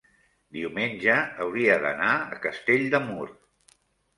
[0.55, 3.29] diumenge hauria d'anar a Castell de Mur.